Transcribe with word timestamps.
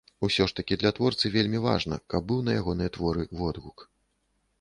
Усё 0.27 0.45
ж 0.51 0.53
такі 0.59 0.77
для 0.83 0.91
творцы 0.99 1.29
вельмі 1.35 1.59
важна, 1.65 1.99
каб 2.13 2.25
быў 2.31 2.41
на 2.47 2.51
ягоныя 2.61 2.93
творы 2.97 3.27
водгук. 3.43 3.85